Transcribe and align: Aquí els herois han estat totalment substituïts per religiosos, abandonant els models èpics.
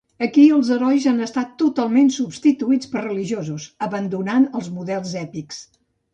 Aquí 0.25 0.43
els 0.53 0.69
herois 0.75 1.03
han 1.11 1.19
estat 1.25 1.51
totalment 1.63 2.09
substituïts 2.15 2.91
per 2.95 3.05
religiosos, 3.05 3.69
abandonant 3.91 4.49
els 4.61 4.73
models 4.81 5.17
èpics. 5.23 5.63